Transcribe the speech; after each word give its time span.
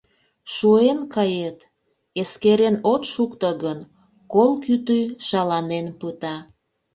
Шуэн 0.53 0.99
кает, 1.15 1.59
эскерен 2.21 2.75
от 2.93 3.03
шукто 3.13 3.49
гын, 3.63 3.79
кол 4.33 4.51
кӱтӱ 4.63 4.99
шаланен 5.27 5.87
пыта. 5.99 6.35